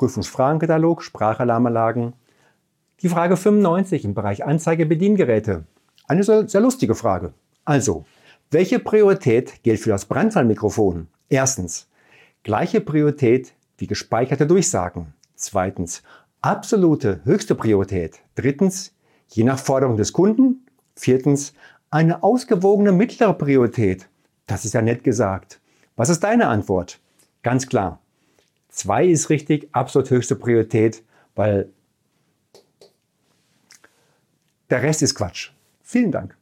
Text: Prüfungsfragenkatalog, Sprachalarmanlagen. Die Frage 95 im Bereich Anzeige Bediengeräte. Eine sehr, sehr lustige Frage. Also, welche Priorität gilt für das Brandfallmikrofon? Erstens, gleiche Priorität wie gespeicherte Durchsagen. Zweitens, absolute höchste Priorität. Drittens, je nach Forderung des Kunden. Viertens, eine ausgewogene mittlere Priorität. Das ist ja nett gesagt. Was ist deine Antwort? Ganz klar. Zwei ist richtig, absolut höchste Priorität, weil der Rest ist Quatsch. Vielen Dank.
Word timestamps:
Prüfungsfragenkatalog, 0.00 1.02
Sprachalarmanlagen. 1.02 2.14
Die 3.02 3.10
Frage 3.10 3.36
95 3.36 4.06
im 4.06 4.14
Bereich 4.14 4.46
Anzeige 4.46 4.86
Bediengeräte. 4.86 5.64
Eine 6.08 6.24
sehr, 6.24 6.48
sehr 6.48 6.62
lustige 6.62 6.94
Frage. 6.94 7.34
Also, 7.66 8.06
welche 8.50 8.78
Priorität 8.78 9.62
gilt 9.62 9.78
für 9.78 9.90
das 9.90 10.06
Brandfallmikrofon? 10.06 11.08
Erstens, 11.28 11.86
gleiche 12.44 12.80
Priorität 12.80 13.52
wie 13.76 13.86
gespeicherte 13.86 14.46
Durchsagen. 14.46 15.12
Zweitens, 15.34 16.02
absolute 16.40 17.20
höchste 17.24 17.54
Priorität. 17.54 18.20
Drittens, 18.36 18.94
je 19.28 19.44
nach 19.44 19.58
Forderung 19.58 19.98
des 19.98 20.14
Kunden. 20.14 20.64
Viertens, 20.96 21.52
eine 21.90 22.22
ausgewogene 22.22 22.92
mittlere 22.92 23.34
Priorität. 23.34 24.08
Das 24.46 24.64
ist 24.64 24.72
ja 24.72 24.80
nett 24.80 25.04
gesagt. 25.04 25.60
Was 25.94 26.08
ist 26.08 26.24
deine 26.24 26.46
Antwort? 26.46 27.00
Ganz 27.42 27.66
klar. 27.66 28.00
Zwei 28.70 29.06
ist 29.06 29.30
richtig, 29.30 29.68
absolut 29.72 30.10
höchste 30.10 30.36
Priorität, 30.36 31.02
weil 31.34 31.70
der 34.70 34.82
Rest 34.82 35.02
ist 35.02 35.14
Quatsch. 35.14 35.50
Vielen 35.82 36.12
Dank. 36.12 36.36